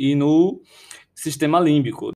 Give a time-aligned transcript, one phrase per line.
[0.00, 0.62] e no
[1.14, 2.10] sistema límbico.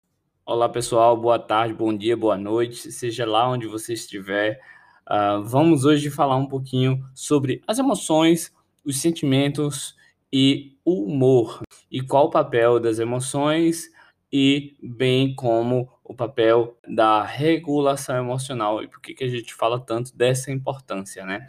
[0.47, 4.59] Olá, pessoal, boa tarde, bom dia, boa noite, seja lá onde você estiver.
[5.07, 8.51] Uh, vamos hoje falar um pouquinho sobre as emoções,
[8.87, 9.95] os sentimentos
[10.33, 11.61] e o humor
[11.91, 13.91] e qual o papel das emoções
[14.33, 19.79] e bem como o papel da regulação emocional e por que, que a gente fala
[19.79, 21.47] tanto dessa importância, né?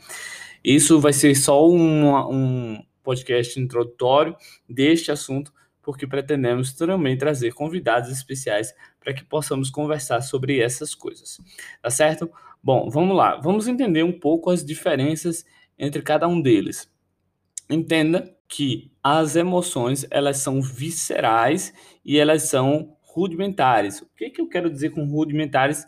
[0.61, 4.35] Isso vai ser só um, um podcast introdutório
[4.67, 5.53] deste assunto,
[5.85, 11.39] porque pretendemos também trazer convidados especiais para que possamos conversar sobre essas coisas.
[11.79, 12.29] Tá certo?
[12.61, 13.35] Bom, vamos lá.
[13.37, 15.45] Vamos entender um pouco as diferenças
[15.77, 16.91] entre cada um deles.
[17.69, 21.71] Entenda que as emoções, elas são viscerais
[22.03, 24.01] e elas são rudimentares.
[24.01, 25.85] O que, que eu quero dizer com rudimentares?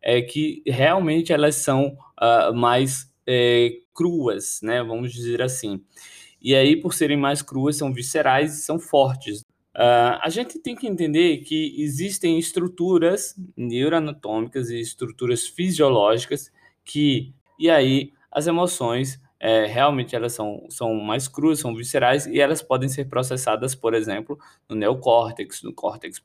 [0.00, 4.82] É que realmente elas são uh, mais é, cruas, né?
[4.82, 5.84] Vamos dizer assim.
[6.40, 9.40] E aí, por serem mais cruas, são viscerais e são fortes.
[9.74, 16.50] Uh, a gente tem que entender que existem estruturas neuroanatômicas e estruturas fisiológicas
[16.84, 22.38] que, e aí, as emoções é, realmente elas são, são mais cruas, são viscerais e
[22.38, 26.22] elas podem ser processadas, por exemplo, no neocórtex, no córtex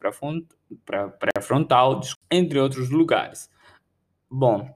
[0.85, 3.49] pré-frontal, entre outros lugares.
[4.29, 4.69] Bom,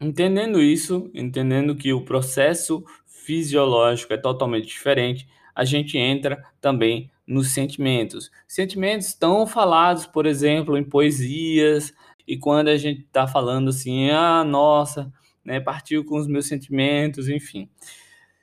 [0.00, 2.84] entendendo isso, entendendo que o processo
[3.28, 8.30] fisiológico é totalmente diferente, a gente entra também nos sentimentos.
[8.46, 11.92] Sentimentos tão falados, por exemplo, em poesias,
[12.26, 15.12] e quando a gente está falando assim, ah, nossa,
[15.44, 17.68] né, partiu com os meus sentimentos, enfim.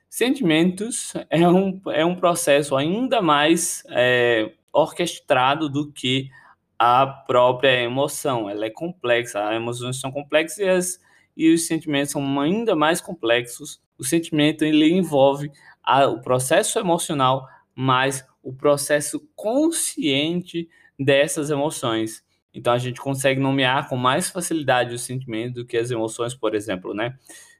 [0.08, 6.30] Sentimentos é um, é um processo ainda mais é, orquestrado do que
[6.78, 8.48] a própria emoção.
[8.48, 11.00] Ela é complexa, as emoções são complexas e, as,
[11.36, 15.52] e os sentimentos são ainda mais complexos o sentimento ele envolve
[15.84, 20.70] a, o processo emocional mais o processo consciente
[21.00, 22.24] dessas emoções.
[22.54, 26.54] Então a gente consegue nomear com mais facilidade o sentimento do que as emoções, por
[26.54, 27.18] exemplo, né?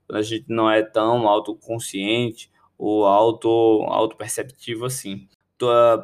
[0.08, 3.50] Quando a gente não é tão autoconsciente ou auto,
[3.90, 5.28] auto-perceptivo assim.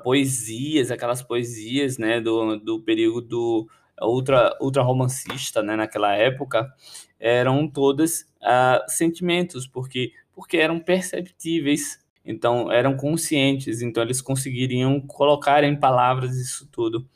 [0.03, 3.67] Poesias, aquelas poesias, né, do, do período
[4.01, 6.73] ultra, ultra romancista, né, naquela época,
[7.21, 15.63] eram todas uh, sentimentos, porque porque eram perceptíveis, então eram conscientes, então eles conseguiriam colocar
[15.63, 17.07] em palavras isso tudo.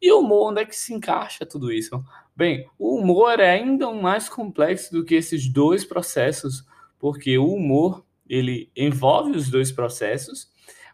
[0.00, 2.00] E o humor, onde é que se encaixa tudo isso?
[2.36, 6.64] Bem, o humor é ainda mais complexo do que esses dois processos,
[7.00, 10.48] porque o humor ele envolve os dois processos,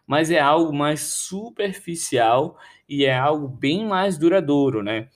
[0.07, 2.57] mas é algo mais superficial
[2.89, 5.09] e é algo bem mais duradouro, né?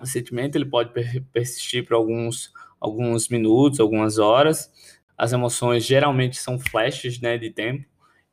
[0.00, 0.92] O sentimento ele pode
[1.32, 4.70] persistir por alguns, alguns minutos, algumas horas,
[5.16, 7.86] as emoções geralmente são flashes né, de tempo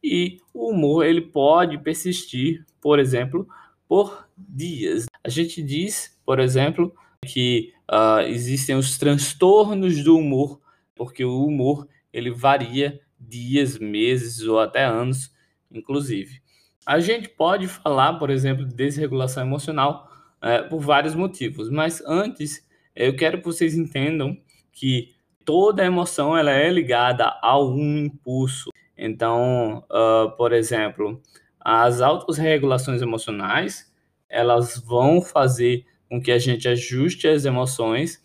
[0.04, 3.48] e o humor ele pode persistir, por exemplo,
[3.88, 5.06] por dias.
[5.24, 6.94] A gente diz, por exemplo,
[7.26, 10.60] que uh, existem os transtornos do humor,
[10.94, 15.34] porque o humor ele varia dias, meses ou até anos,
[15.72, 16.42] inclusive.
[16.86, 20.12] A gente pode falar, por exemplo, de desregulação emocional
[20.42, 24.38] uh, por vários motivos, mas antes eu quero que vocês entendam
[24.72, 25.14] que
[25.46, 28.70] toda emoção ela é ligada a um impulso.
[28.98, 31.22] Então, uh, por exemplo,
[31.59, 33.92] as autorregulações emocionais
[34.30, 38.22] elas vão fazer com que a gente ajuste as emoções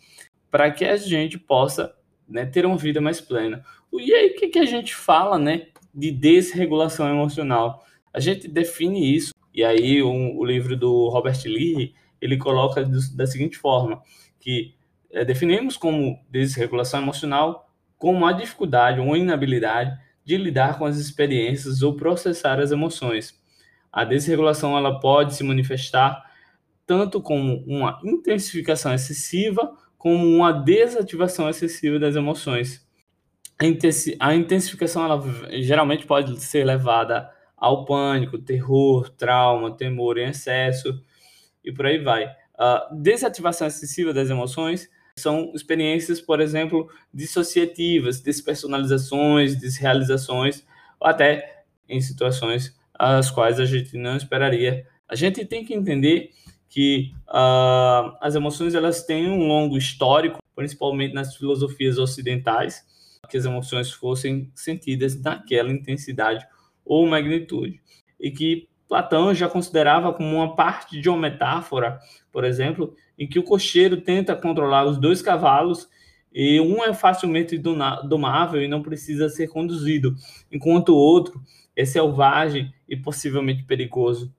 [0.49, 1.93] para que a gente possa
[2.27, 3.63] né, ter uma vida mais plena.
[3.93, 7.85] E aí, o que, que a gente fala né, de desregulação emocional?
[8.11, 12.99] A gente define isso, e aí um, o livro do Robert Lee, ele coloca do,
[13.15, 14.01] da seguinte forma,
[14.39, 14.75] que
[15.11, 21.81] é, definimos como desregulação emocional como a dificuldade ou inabilidade de lidar com as experiências
[21.81, 23.37] ou processar as emoções.
[23.91, 26.23] A desregulação ela pode se manifestar
[26.85, 32.87] tanto como uma intensificação excessiva como uma desativação excessiva das emoções.
[34.19, 35.21] A intensificação ela
[35.61, 41.03] geralmente pode ser levada ao pânico, terror, trauma, temor em excesso
[41.63, 42.33] e por aí vai.
[42.59, 50.65] A desativação excessiva das emoções são experiências, por exemplo, dissociativas, despersonalizações, desrealizações,
[50.99, 54.85] ou até em situações as quais a gente não esperaria.
[55.07, 56.31] A gente tem que entender
[56.67, 62.85] que uh, as emoções elas têm um longo histórico, principalmente nas filosofias ocidentais,
[63.29, 66.45] que as emoções fossem sentidas naquela intensidade
[66.83, 67.81] ou magnitude,
[68.19, 71.99] e que Platão já considerava como uma parte de uma metáfora,
[72.31, 75.87] por exemplo, em que o cocheiro tenta controlar os dois cavalos
[76.33, 80.15] e um é facilmente domável e não precisa ser conduzido,
[80.51, 81.39] enquanto o outro
[81.75, 84.33] é selvagem e possivelmente perigoso.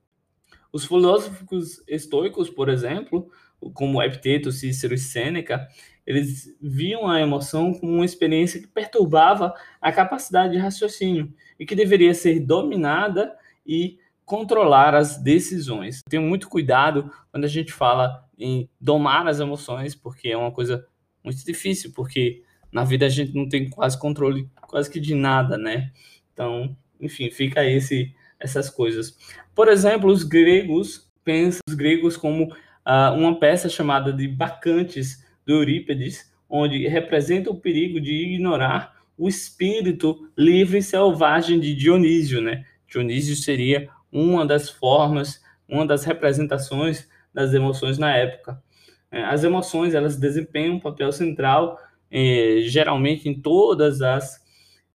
[0.72, 3.30] Os filósofos estoicos, por exemplo,
[3.72, 5.68] como Epiteto, Cícero e Sêneca,
[6.04, 11.76] eles viam a emoção como uma experiência que perturbava a capacidade de raciocínio e que
[11.76, 13.32] deveria ser dominada
[13.64, 13.98] e
[14.30, 16.02] controlar as decisões.
[16.08, 20.86] Tenho muito cuidado quando a gente fala em domar as emoções, porque é uma coisa
[21.24, 25.58] muito difícil, porque na vida a gente não tem quase controle quase que de nada,
[25.58, 25.90] né?
[26.32, 29.18] Então, enfim, fica esse essas coisas.
[29.52, 35.54] Por exemplo, os gregos pensam os gregos como uh, uma peça chamada de Bacantes do
[35.54, 42.64] Eurípides, onde representa o perigo de ignorar o espírito livre e selvagem de Dionísio, né?
[42.86, 48.62] Dionísio seria uma das formas, uma das representações das emoções na época.
[49.10, 51.78] É, as emoções elas desempenham um papel central,
[52.10, 54.40] eh, geralmente em todas as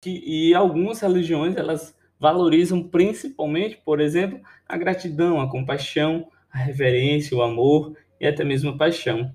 [0.06, 7.42] e algumas religiões elas valorizam principalmente, por exemplo, a gratidão, a compaixão, a reverência, o
[7.42, 9.34] amor e até mesmo a paixão.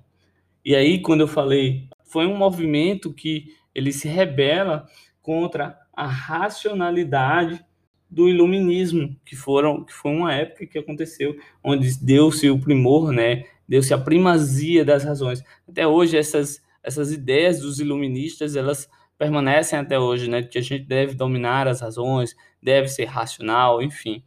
[0.64, 4.86] E aí, quando eu falei, foi um movimento que ele se rebela
[5.22, 7.64] contra a racionalidade
[8.10, 13.44] do iluminismo, que foram que foi uma época que aconteceu onde deu-se o primor, né?
[13.68, 15.42] Deu-se a primazia das razões.
[15.68, 20.42] Até hoje essas essas ideias dos iluministas, elas permanecem até hoje, né?
[20.42, 24.24] Que a gente deve dominar as razões, deve ser racional, enfim.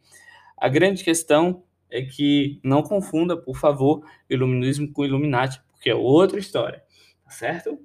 [0.56, 6.38] A grande questão é que não confunda, por favor, iluminismo com Illuminati, porque é outra
[6.38, 6.82] história,
[7.24, 7.78] tá certo?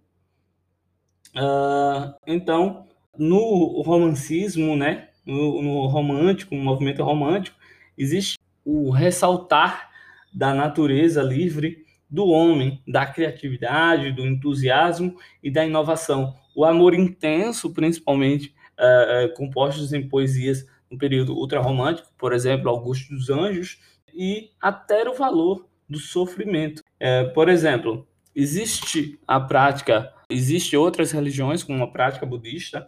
[1.36, 2.88] Uh, então,
[3.18, 7.58] no romancismo, né, no, no romântico, no movimento romântico,
[7.98, 9.90] existe o ressaltar
[10.34, 16.36] da natureza livre do homem, da criatividade, do entusiasmo e da inovação.
[16.56, 23.14] O amor intenso, principalmente, uh, uh, compostos em poesias no período ultrarromântico, por exemplo, Augusto
[23.14, 23.80] dos Anjos,
[24.14, 26.82] e até o valor do sofrimento.
[27.00, 32.88] Uh, por exemplo, existe a prática, existe outras religiões, como a prática budista,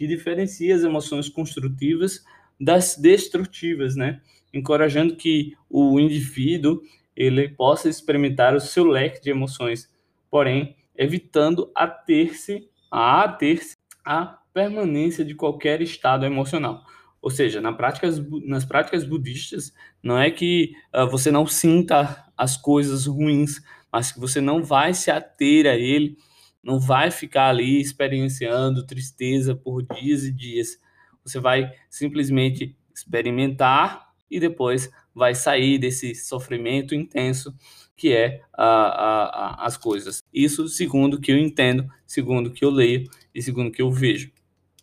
[0.00, 2.24] que diferencia as emoções construtivas
[2.58, 4.22] das destrutivas, né?
[4.50, 6.80] Encorajando que o indivíduo
[7.14, 9.92] ele possa experimentar o seu leque de emoções,
[10.30, 16.82] porém evitando a ter-se a ter-se a permanência de qualquer estado emocional.
[17.20, 19.70] Ou seja, na práticas, nas práticas budistas,
[20.02, 23.60] não é que uh, você não sinta as coisas ruins,
[23.92, 26.16] mas que você não vai se ater a ele,
[26.62, 30.78] não vai ficar ali experienciando tristeza por dias e dias.
[31.24, 37.54] Você vai simplesmente experimentar e depois vai sair desse sofrimento intenso
[37.96, 40.22] que é a, a, a, as coisas.
[40.32, 44.30] Isso segundo que eu entendo, segundo que eu leio e segundo que eu vejo.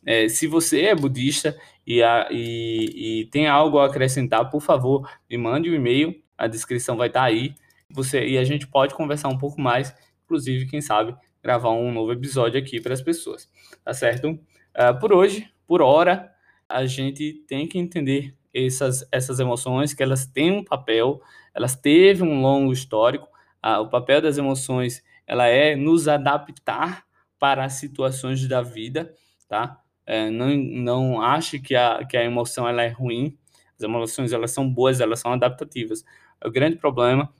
[0.05, 2.01] É, se você é budista e,
[2.31, 7.07] e, e, tem algo a acrescentar, por favor, me mande um e-mail, a descrição vai
[7.07, 7.55] estar aí.
[7.89, 9.93] Você, e a gente pode conversar um pouco mais,
[10.23, 13.49] inclusive, quem sabe, gravar um novo episódio aqui para as pessoas.
[13.83, 14.29] Tá certo?
[14.29, 16.31] Uh, por hoje, por hora,
[16.67, 21.21] a gente tem que entender essas, essas emoções, que elas têm um papel,
[21.53, 23.27] elas teve um longo histórico.
[23.61, 27.05] Ah, o papel das emoções ela é nos adaptar
[27.37, 29.13] para as situações da vida,
[29.47, 29.79] tá?
[30.05, 33.37] É, não, não ache que a, que a emoção ela é ruim.
[33.75, 36.03] As emoções elas são boas, elas são adaptativas.
[36.43, 37.31] O grande problema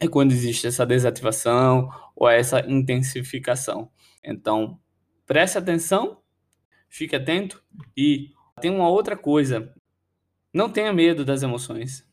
[0.00, 3.90] é quando existe essa desativação ou essa intensificação.
[4.24, 4.78] Então,
[5.26, 6.20] preste atenção,
[6.88, 7.62] fique atento
[7.96, 9.72] e tem uma outra coisa
[10.52, 12.04] não tenha medo das emoções.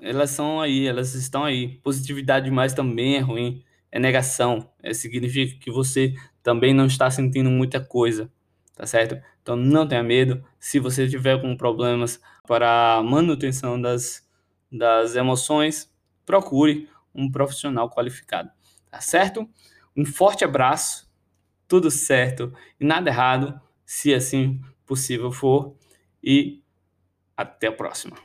[0.00, 1.78] Elas são aí, elas estão aí.
[1.82, 3.62] Positividade demais também é ruim.
[3.90, 4.70] É negação.
[4.82, 8.30] É, significa que você também não está sentindo muita coisa.
[8.74, 9.20] Tá certo?
[9.42, 10.42] Então não tenha medo.
[10.58, 14.26] Se você tiver com problemas para a manutenção das,
[14.70, 15.92] das emoções,
[16.24, 18.50] procure um profissional qualificado.
[18.90, 19.48] Tá certo?
[19.96, 21.10] Um forte abraço.
[21.66, 25.74] Tudo certo e nada errado, se assim possível for.
[26.22, 26.62] E
[27.36, 28.16] até a próxima.